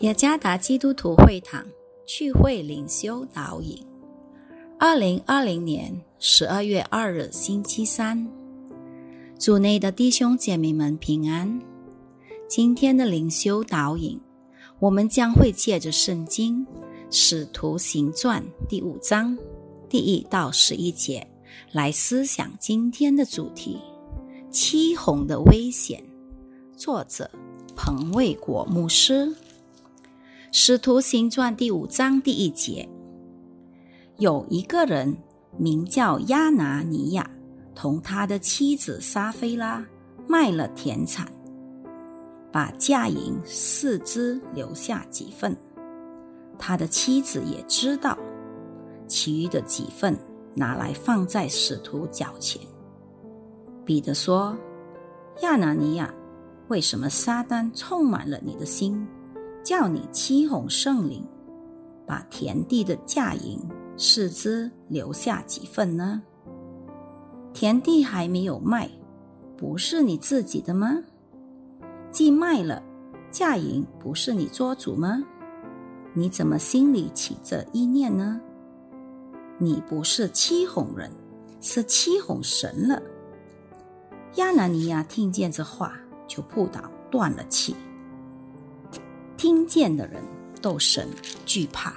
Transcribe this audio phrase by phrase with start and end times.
[0.00, 1.64] 雅加达基督徒会堂
[2.04, 3.78] 聚会灵修导引，
[4.76, 8.28] 二零二零年十二月二日星期三，
[9.38, 11.60] 组内的弟兄姐妹们平安。
[12.48, 14.20] 今天的灵修导引，
[14.80, 16.66] 我们将会借着圣经
[17.08, 19.38] 《使徒行传》第五章
[19.88, 21.24] 第一到十一节
[21.70, 23.78] 来思想今天的主题：
[24.50, 26.02] 七红的危险。
[26.76, 27.30] 作者
[27.76, 29.32] 彭卫国牧师。
[30.56, 32.88] 使徒行传第五章第一节，
[34.18, 35.16] 有一个人
[35.58, 37.28] 名叫亚拿尼亚，
[37.74, 39.84] 同他的妻子撒菲拉
[40.28, 41.26] 卖了田产，
[42.52, 45.56] 把价银四支留下几份。
[46.56, 48.16] 他的妻子也知道，
[49.08, 50.16] 其余的几份
[50.54, 52.62] 拿来放在使徒脚前。
[53.84, 54.56] 彼得说
[55.42, 56.14] ：“亚拿尼亚，
[56.68, 59.04] 为什么撒旦充满了你的心？”
[59.64, 61.24] 叫你欺哄圣灵，
[62.06, 63.58] 把田地的价银
[63.96, 66.22] 四支留下几份呢？
[67.54, 68.90] 田地还没有卖，
[69.56, 70.98] 不是你自己的吗？
[72.10, 72.82] 既卖了，
[73.30, 75.24] 价银不是你做主吗？
[76.12, 78.38] 你怎么心里起这意念呢？
[79.56, 81.10] 你不是欺哄人，
[81.62, 83.02] 是欺哄神了。
[84.34, 85.94] 亚拿尼亚听见这话，
[86.26, 87.74] 就扑倒，断了气。
[89.36, 90.22] 听见的人
[90.62, 91.08] 都神
[91.44, 91.94] 惧怕。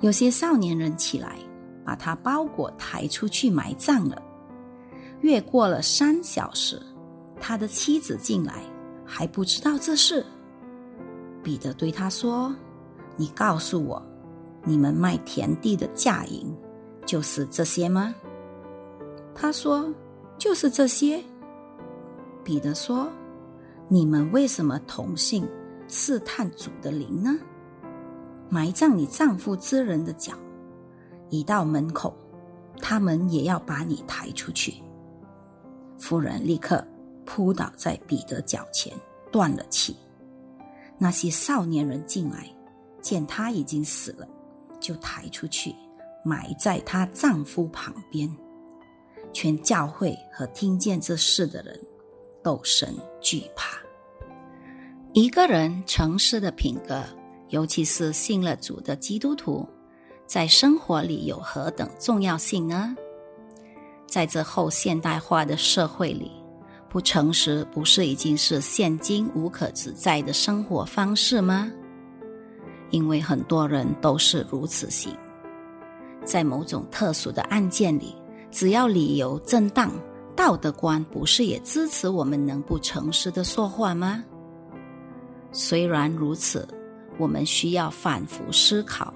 [0.00, 1.36] 有些少年人起来，
[1.84, 4.20] 把他包裹抬出去埋葬了。
[5.20, 6.80] 越过了三小时，
[7.38, 8.62] 他的妻子进来，
[9.04, 10.24] 还不知道这事。
[11.42, 12.54] 彼得对他说
[13.16, 14.02] ：“你告诉我，
[14.64, 16.50] 你们卖田地的价银
[17.04, 18.14] 就是这些吗？”
[19.34, 19.92] 他说
[20.38, 21.22] ：“就是这些。”
[22.42, 23.06] 彼得说
[23.92, 25.46] ：“你们为什么同姓？”
[25.92, 27.36] 试探主的灵呢？
[28.48, 30.34] 埋葬你丈夫之人的脚，
[31.28, 32.16] 一到门口，
[32.80, 34.74] 他们也要把你抬出去。
[35.98, 36.86] 夫人立刻
[37.24, 38.96] 扑倒在彼得脚前，
[39.32, 39.96] 断了气。
[40.96, 42.46] 那些少年人进来，
[43.02, 44.28] 见他已经死了，
[44.78, 45.74] 就抬出去，
[46.24, 48.30] 埋在她丈夫旁边。
[49.32, 51.80] 全教会和听见这事的人
[52.42, 53.78] 斗神惧怕。
[55.12, 57.02] 一个人诚实的品格，
[57.48, 59.68] 尤其是信了主的基督徒，
[60.26, 62.96] 在生活里有何等重要性呢？
[64.06, 66.30] 在这后现代化的社会里，
[66.88, 71.70] 不诚实不是已经是现今无可指摘的生活方式吗？
[72.90, 75.16] 因为很多人都是如此行。
[76.24, 78.14] 在某种特殊的案件里，
[78.50, 79.92] 只要理由正当，
[80.40, 84.24] 道德观不是也支持我们能不诚实的说话吗？
[85.52, 86.66] 虽然如此，
[87.18, 89.12] 我们需要反复思考，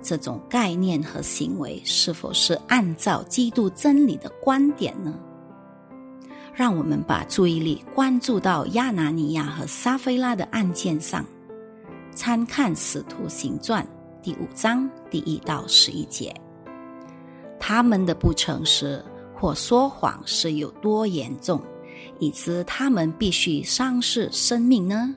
[0.00, 5.12] 这种概念和行为是否是按照基督真理的观点呢？
[6.54, 11.26] 让我们把注意力关注到亚拿尼亚和撒菲拉的案件上，
[12.14, 13.84] 参看《使徒行传》
[14.22, 16.32] 第五章第一到十一节，
[17.58, 19.04] 他们的不诚实
[19.40, 21.62] 或说谎是有多严重，
[22.18, 25.14] 以致他们必须丧失生命呢？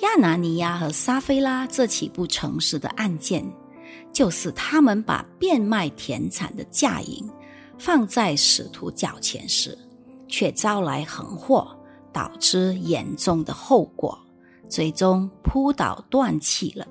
[0.00, 3.46] 亚拿尼亚和撒菲拉这起不诚实的案件，
[4.12, 7.30] 就是他们把变卖田产的价银
[7.78, 9.78] 放在使徒脚前时，
[10.26, 11.70] 却招来横祸，
[12.12, 14.18] 导致严重的后果，
[14.68, 16.84] 最终扑倒断气了。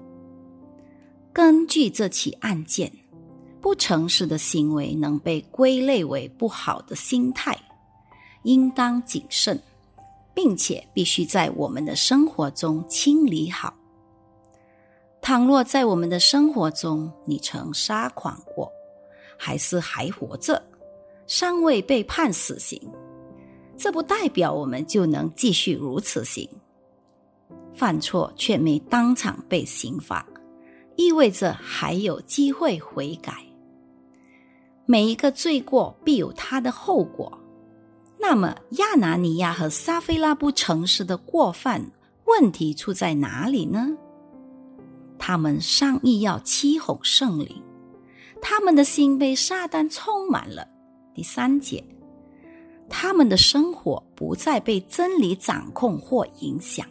[1.34, 2.90] 根据这起案件，
[3.62, 7.58] 不诚实的行为能被归类为不好的心态，
[8.44, 9.62] 应当谨慎。
[10.32, 13.74] 并且必须在我们的生活中清理好。
[15.22, 18.72] 倘若在我们的生活中你曾撒谎过，
[19.38, 20.64] 还是还活着，
[21.28, 22.82] 尚未被判死刑，
[23.76, 26.48] 这不代表我们就能继续如此行。
[27.74, 30.26] 犯错却没当场被刑罚，
[30.96, 33.46] 意味着还有机会悔改。
[34.92, 37.32] 每一个罪过必有它的后果。
[38.18, 41.92] 那么，亚拿尼亚和撒菲拉不诚实的过犯
[42.26, 43.96] 问题出在哪里呢？
[45.20, 47.64] 他们商议要欺哄圣灵，
[48.42, 50.68] 他们的心被撒旦充满了。
[51.14, 51.86] 第三节，
[52.90, 56.84] 他们的生活不再被真理掌控或影响。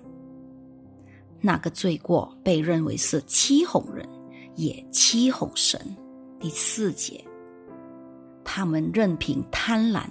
[1.40, 4.08] 那个罪过被认为是欺哄人，
[4.54, 5.80] 也欺哄神。
[6.38, 7.24] 第四节，
[8.58, 10.02] 他们任凭贪婪。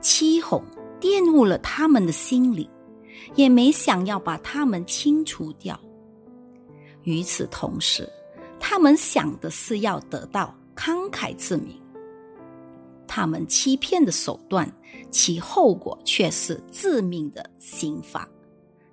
[0.00, 0.64] 欺哄
[0.98, 2.66] 玷污了他们的心灵，
[3.34, 5.78] 也没想要把他们清除掉。
[7.02, 8.08] 与此同时，
[8.58, 11.78] 他们想的是要得到慷慨之名。
[13.06, 14.74] 他们欺骗的手段，
[15.10, 18.26] 其后果却是致命的刑罚。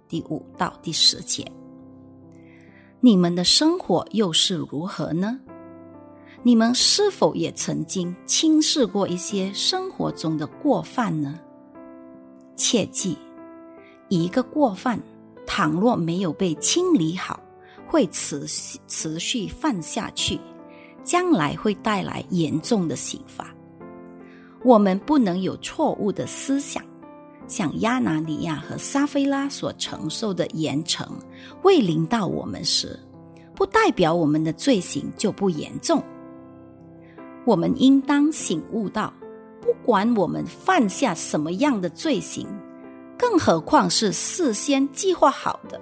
[0.10, 1.50] 第五到第十节，
[3.00, 5.40] 你们的生活又是如何呢？
[6.42, 11.38] 你们是否也曾经轻视过一些生活中的过犯呢？
[12.56, 13.18] 切记，
[14.08, 14.98] 一个过犯，
[15.46, 17.40] 倘若没有被清理好，
[17.86, 20.40] 会持续持续犯下去，
[21.04, 23.54] 将来会带来严重的刑罚。
[24.64, 26.82] 我们不能有错误的思想，
[27.48, 31.06] 像亚拿尼亚和撒菲拉所承受的严惩
[31.64, 32.98] 未临到我们时，
[33.54, 36.02] 不代表我们的罪行就不严重。
[37.50, 39.12] 我们应当醒悟到，
[39.60, 42.48] 不管我们犯下什么样的罪行，
[43.18, 45.82] 更何况是事先计划好的，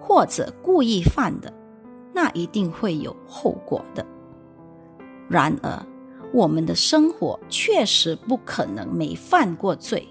[0.00, 1.52] 或者故意犯的，
[2.12, 4.04] 那一定会有后果的。
[5.28, 5.80] 然而，
[6.34, 10.04] 我们的生活确实不可能没犯过罪，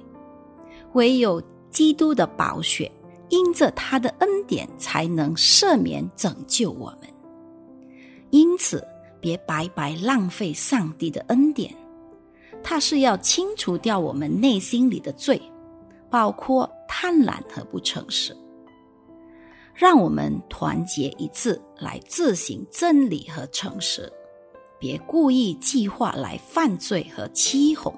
[0.93, 2.89] 唯有基督的宝血，
[3.27, 7.09] 因着他的恩典，才能赦免拯救我们。
[8.29, 8.81] 因此，
[9.19, 11.73] 别白白浪费上帝的恩典，
[12.63, 15.41] 他是要清除掉我们内心里的罪，
[16.09, 18.35] 包括贪婪和不诚实。
[19.73, 24.11] 让我们团结一致，来自行真理和诚实。
[24.77, 27.93] 别故意计划来犯罪和欺哄。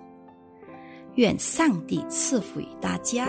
[1.16, 3.28] 愿上帝赐福于大家。